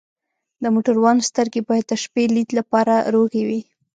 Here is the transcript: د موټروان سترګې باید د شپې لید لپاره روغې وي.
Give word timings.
د 0.63 0.65
موټروان 0.75 1.17
سترګې 1.29 1.61
باید 1.69 1.85
د 1.87 1.93
شپې 2.03 2.23
لید 2.35 2.49
لپاره 2.59 2.93
روغې 3.13 3.43
وي. 3.47 3.61